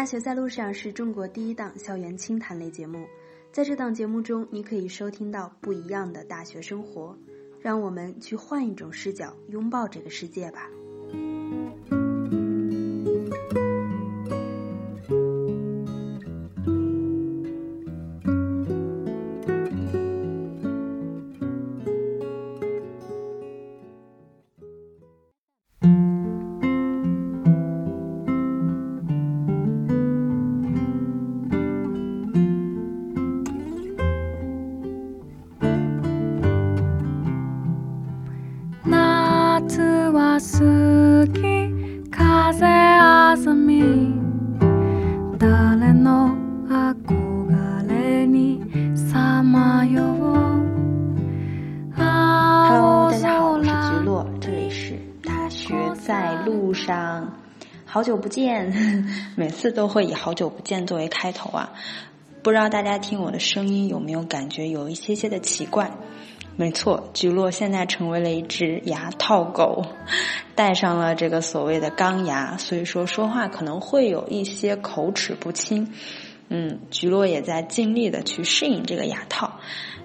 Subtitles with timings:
[0.00, 3.06] 大学在路上是中国第一档校园清谈类节目，
[3.52, 7.14] 在这档节目中，你可以收听到不一样的大学生活。
[7.60, 10.70] 让我们去换一种视角，拥抱这个世界吧。
[39.60, 39.68] Hello
[53.10, 57.30] 大家好，我是橘落，这里是大学在路上。
[57.84, 58.72] 好久不见，
[59.36, 61.70] 每次都会以好久不见作为开头啊，
[62.42, 65.90] 不知道大家听我的声音有没有感觉有一些些的奇怪。
[66.56, 69.84] 没错，橘落现在成为了一只牙套狗，
[70.54, 75.92] 戴上了这个所谓的钢牙，所以说说话可能会有一些口齿不清。
[76.50, 79.49] 嗯，橘落也在尽力的去适应这个牙套。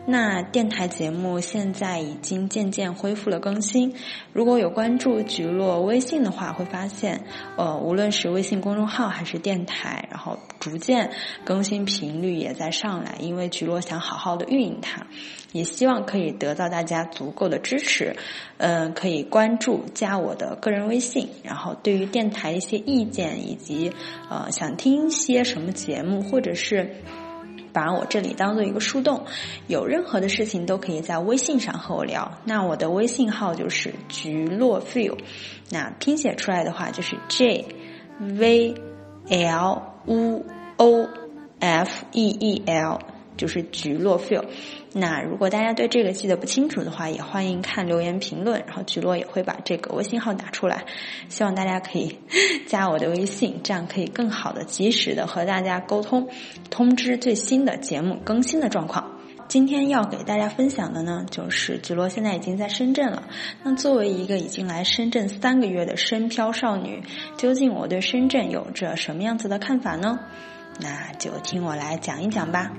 [0.07, 3.95] 那电台节目现在已经渐渐恢复了更新。
[4.33, 7.25] 如果有关注菊落微信的话，会发现，
[7.57, 11.11] 呃，无论是微信公众号还是电台，然后逐渐
[11.43, 13.15] 更新频率也在上来。
[13.19, 15.07] 因为菊落想好好的运营它，
[15.53, 18.15] 也希望可以得到大家足够的支持。
[18.57, 23.91] 嗯，可以关注加我的个人微信，然后对于电台一些意见以及
[24.29, 26.95] 呃想听些什么节目，或者是。
[27.75, 29.25] 把我这里当做一个树洞，
[29.67, 32.39] 有任何的事情都可以在微信上和我聊。
[32.45, 35.17] 那我的微信号就是菊落 feel，
[35.69, 37.65] 那拼写出来的话就是 J
[38.19, 38.73] V
[39.29, 40.45] L U
[40.77, 41.09] O
[41.59, 42.99] F E E L。
[43.37, 44.45] 就是菊落 feel，
[44.97, 50.85] 那如果大家对这个记得不清楚的话，也欢迎看留言评论，然后菊落也会把这个微信号打出来，
[51.27, 52.17] 希望大家可以
[52.65, 56.29] 加我的微信，这样可以更好的及时的和大家沟通，
[56.69, 59.19] 通知最新的节目更新的状况。
[59.49, 63.23] 今天要给大家分享的呢，就是菊落现在已经在深圳了。
[63.63, 67.03] 那作为一个已经来深圳三个月的深漂少女，
[67.35, 70.19] 究竟我对深圳有着什么样子的看法呢？
[70.79, 72.71] 那就听我来讲一讲吧。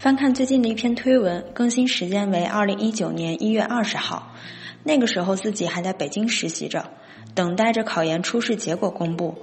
[0.00, 4.34] 翻看最近的一篇推文，更新时间为二零一九年一月二十号。
[4.82, 6.88] 那个时候自己还在北京实习着，
[7.34, 9.36] 等待着考研初试结果公布。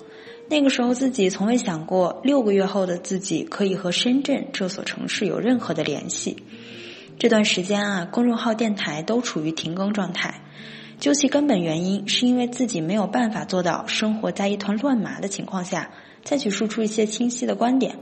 [0.50, 6.44] 那个时候自己从未想过，六个月后的自己可以和深圳这所城市有任何的联系。
[7.19, 10.41] 这段时间啊，公众号、电台都处于停更状态。
[11.00, 15.91] 究其根本原因，是因为自己没有办法做到生活在一团乱麻的情况下，
[16.24, 18.00] 再去输出一些清晰的观点。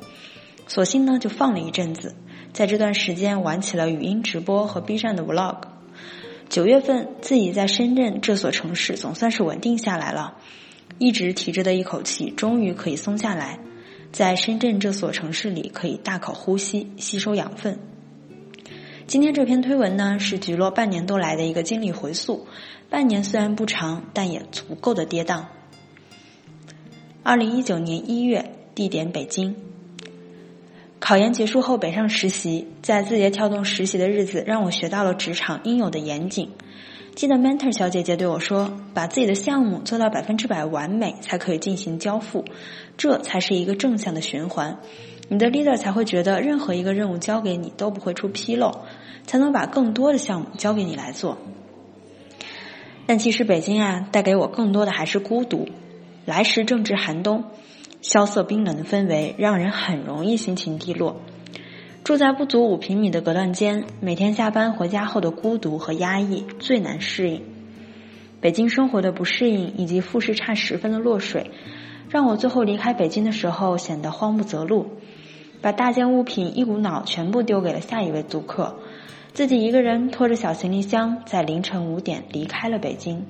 [0.68, 2.16] 索性呢，就放了一阵子，
[2.56, 5.58] 在这段时间玩起了语音直播和 B 站的 Vlog。
[6.48, 10.38] 九月份，自己在深圳这所城市总算是稳定下来了。
[10.98, 13.60] 一直提着的一口气，终于可以松下来，
[14.14, 17.78] 在深圳这所城市里，可以大口呼吸，吸收养分。
[19.06, 22.48] 今天这篇推文呢，是菊落半年多来的一个经历回溯。
[22.90, 25.44] 半年虽然不长，但也足够的跌宕。
[27.22, 29.58] 二零一九年一月，地点北京。
[31.08, 36.50] 考研结束后北上实习，在字节跳动实习的日子，让我学到了职场应有的严谨。
[37.14, 42.44] 记得 mentor 小姐姐对我说：“把自己的项目做到百分之百完美，才可以进行交付，
[42.98, 44.80] 这才是一个正向的循环。
[45.28, 48.80] 你的 leader 才会觉得任何一个任务交给你都不会出纰漏，
[49.28, 51.38] 才能把更多的项目交给你来做。”
[53.06, 55.70] 但其实北京啊，带给我更多的还是孤独。
[56.26, 57.44] 来时正值寒冬，
[58.08, 61.22] 萧瑟冰冷的氛围让人很容易心情低落。
[62.04, 67.42] 住在不足五平米的隔断间，每天下班回家后的孤独和压抑最难适应。
[68.40, 71.50] 北京生活的不适应以及复试差十分的落水，
[72.08, 74.86] 让我最后离开北京的时候显得慌不择路，
[75.62, 78.78] 把大件物品一股脑全部丢给了下一位租客，
[79.34, 83.26] 自己一个人拖着小行李箱在凌晨五点离开了北京。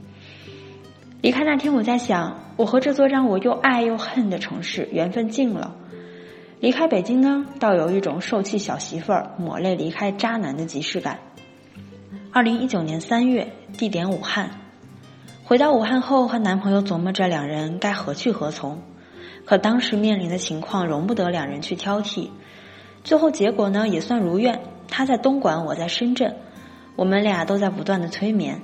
[1.25, 5.75] 离开那天，我在想，我和这座让我又爱又恨的城市缘分尽了。
[6.59, 11.17] 离开北京呢，倒有一种受气小媳妇儿抹泪离开渣男的即视感。
[12.31, 14.51] 二零一九年三月，地点武汉。
[15.45, 18.83] 回到武汉后，和男朋友琢磨着两人该何去何从，
[19.45, 22.29] 可当时面临的情况容不得两人去挑剔。
[23.03, 24.59] 最后结果呢，也算如愿。
[24.87, 26.35] 他在东莞，我在深圳，
[26.95, 28.61] 我们俩都在不断的催眠。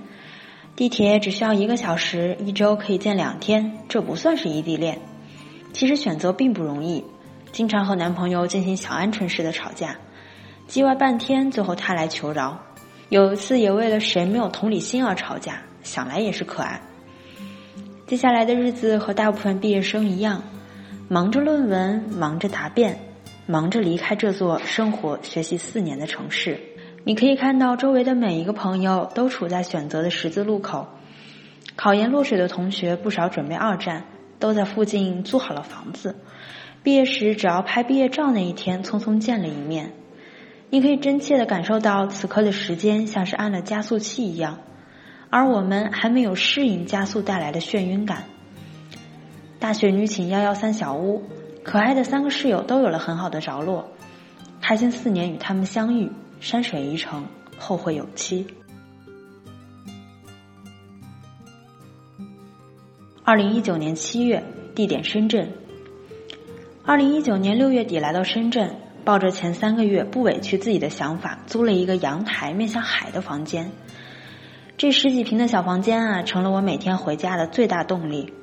[0.75, 4.99] 地铁只需要一个小时，一周可以见两天，这不算是异地恋。
[5.73, 7.03] 其实选择并不容易，
[7.51, 9.97] 经常和男朋友进行小鹌鹑式的吵架，
[10.67, 12.59] 叽歪半天，最后他来求饶。
[13.09, 16.81] 有一次也为了谁没有同理心而吵架，想来也是可爱。
[18.07, 20.41] 接下来的日子和大部分毕业生一样，
[21.07, 22.97] 忙着论文，忙着答辩，
[23.45, 26.59] 忙着离开这座生活学习四年的城市。
[27.03, 30.87] 你可以看到周围的每一个朋友都处在选择的十字路口，
[31.75, 34.05] 考研落水的同学不少，准备二战，
[34.37, 36.15] 都在附近租好了房子。
[36.83, 39.93] 毕业时只要拍毕业照那一天，匆匆见了一面。
[40.69, 44.59] 你可以真切的感受到此刻的时间像是按了加速器一样，
[45.29, 48.25] 而我们还没有适应加速带来的眩晕感。
[49.59, 51.23] 大学女寝幺幺三小屋，
[51.63, 53.89] 可爱的三个室友都有了很好的着落，
[54.61, 56.11] 开心四年与他们相遇。
[56.41, 57.23] 山水一程，
[57.59, 58.47] 后会有期。
[63.23, 64.43] 二零一九年七月，
[64.73, 65.51] 地点深圳。
[66.83, 73.71] 二零一九年六月底来到深圳，抱着前三个月不委屈自己的想法，租了一个阳台面向海的房间。
[74.77, 78.33] 这十几平的小房间啊，成了我每天回家的最大动力。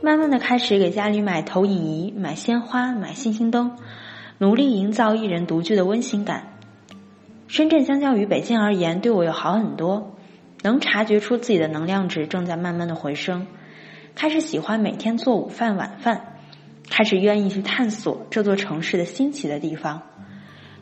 [0.00, 3.76] 慢慢的开始给家里买投影仪、买鲜花、买星星灯，
[4.38, 6.53] 努力营造一人独居的温馨感。
[7.54, 10.16] 深圳相较于北京而言，对我又好很多，
[10.62, 13.46] 能察觉出自己的能量值正在慢慢的回升，
[14.16, 16.34] 开始喜欢每天做午饭晚饭，
[16.90, 20.02] 开始愿意去探索这座城市的新奇的地方，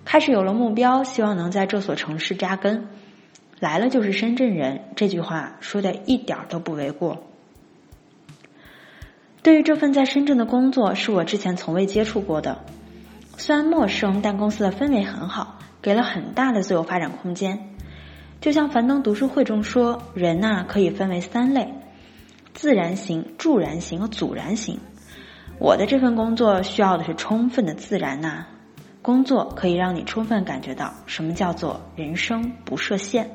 [0.07, 2.87] 开始有了目标，希望能在这所城市扎根，
[3.61, 7.23] 来了就是深圳人，这句话说的一点都不为过。
[9.43, 12.65] 对于这份在深圳的工作，是我之前从未接触过的，
[13.37, 15.59] 虽然陌生，但公司的氛围很好。
[15.83, 17.75] 给了很大的自由发展空间，
[18.41, 21.75] 就像樊登读书会中说，人呐可以分为三类：
[22.55, 24.79] 自然型、助燃型和阻燃型。
[25.59, 28.47] 我的这份工作需要的是充分的自然呐，
[29.03, 33.31] 工作可以让你充分感觉到什么叫做人生不设限。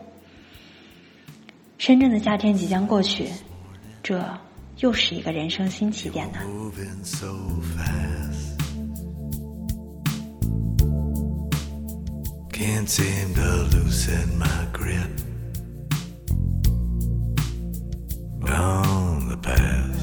[1.78, 3.30] 深圳的夏天即将过去，
[4.02, 4.24] 这
[4.80, 6.40] 又是一个人生新起点呢。
[12.58, 15.12] Can't seem to loosen my grip
[18.50, 20.02] on the path.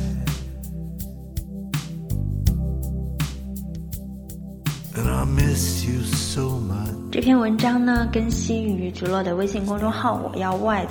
[4.95, 6.95] And I miss you so much.
[7.11, 10.87] 这篇文章呢，更新于菊落的微信公众号“我要 wise”，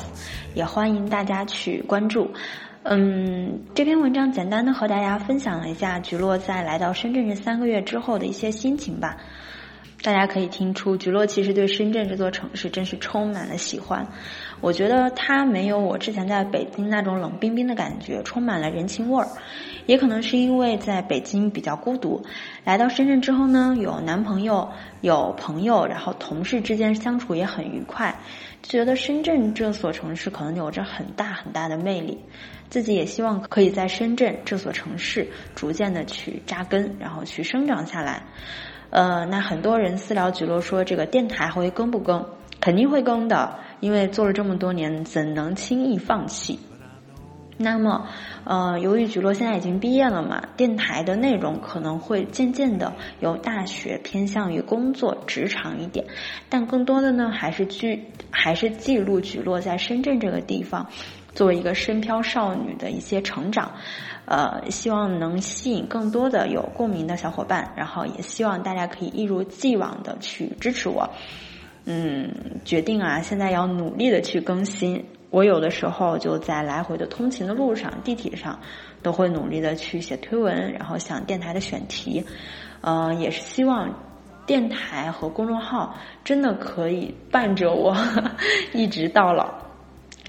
[0.54, 2.30] 也欢迎大家去关注。
[2.84, 9.16] 嗯，这篇文章简单的和大家分享了一下菊落在来到深圳这三个月之后的一些心情吧。
[10.04, 14.06] 大家可以听出，菊落其实对深圳这座城市真是充满了喜欢。
[14.60, 19.28] 我觉得他没有我之前在北京那种冷冰冰的感觉，充满了人情味儿。
[19.86, 22.22] 也可能是因为在北京比较孤独，
[22.66, 28.14] 来到深圳之后呢，有男朋友，有朋友，然后同事之间相处也很愉快，
[28.62, 32.20] 就觉得深圳这所城市可能有着很大很大的魅力。
[32.70, 38.24] 自己也希望可以在深圳这所城市逐渐的去扎根，然后去生长下来。
[38.94, 42.24] 呃，那很多人私聊菊落说，这个电台会更不更？
[42.60, 46.60] 肯定会更的，因为做了这么多年，怎能轻易放弃？
[47.58, 48.08] 那么，
[48.44, 56.06] 呃，由于菊落现在已经毕业了嘛，电台的内容可能会渐渐的由大学偏向于工作职场一点，
[56.50, 60.88] 但更多的呢，还是记还是记录菊落在深圳这个地方。
[61.34, 63.72] 作为一个深漂少女的一些成长，
[64.26, 71.10] 呃，希望能吸引更多的有共鸣的小伙伴，然后也希望大家可以一如既往的去支持我。
[71.86, 72.32] 嗯，
[72.64, 75.04] 决定啊，现在要努力的去更新。
[75.32, 78.60] 我有的时候就在来回的通勤的路上、地铁上，
[79.02, 82.24] 都会努力的去写推文，然后想电台的选题。
[82.82, 83.92] 呃，也是希望
[84.46, 87.98] 电台和公众号真的可以伴着我
[88.74, 89.63] 一直到老。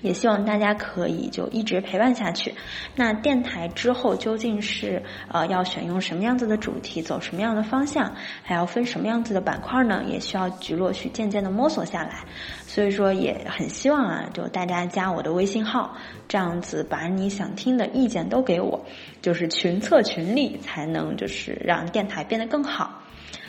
[0.05, 2.55] 也希望大家可以就一直陪伴下去。
[2.95, 10.05] 那电台之后究竟是呃要选用什么样子的主题，走什么样的方向，还要分什么样子的板块呢？
[10.07, 12.25] 也需要菊落去渐渐的摸索下来。
[12.67, 15.97] 所以说也很希望啊，就大家加我的微信号，
[16.29, 18.85] 这样子把你想听的意见都给我，
[19.23, 23.01] 就是群策群力，才能就是让电台变得更好。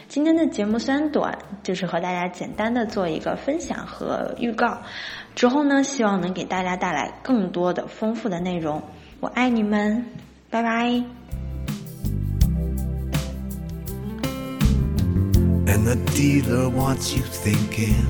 [0.08, 4.82] 今天的节目虽然短，就是和大家简单的做一个分享和预告。
[5.36, 8.82] 之后呢，希望能给大家带来更多的丰富的内容。
[9.20, 10.06] 我爱你们，
[10.50, 11.04] 拜拜。
[15.68, 18.06] And the dealer wants you thinking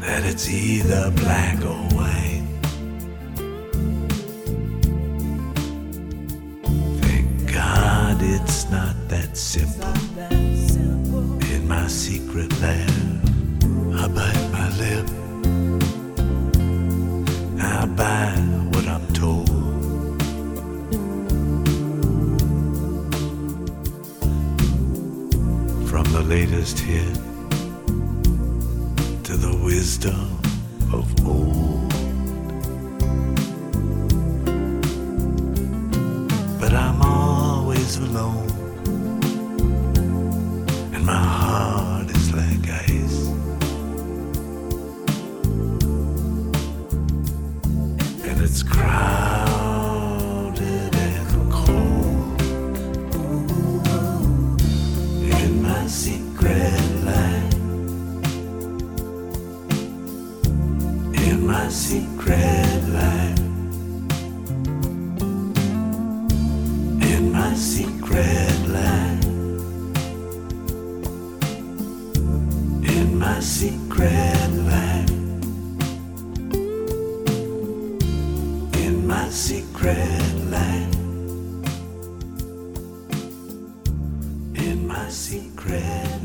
[0.00, 2.44] that it's either black or white.
[7.00, 10.55] Thank God it's not that simple.
[11.66, 12.90] My secret lab,
[13.94, 15.06] I bite my lip.
[17.60, 18.30] I buy
[18.72, 19.48] what I'm told.
[25.88, 27.14] From the latest hit
[29.24, 30.38] to the wisdom
[30.92, 31.90] of old.
[36.60, 38.48] But I'm always alone,
[41.06, 43.26] my heart is like ice.
[48.28, 50.04] and it's crowded
[50.96, 52.40] and cold
[55.22, 57.54] in my secret life.
[61.28, 63.38] In my secret land.
[67.00, 68.55] In my secret
[73.36, 75.10] my secret land.
[78.74, 80.96] in my secret land.
[84.54, 86.22] In my secret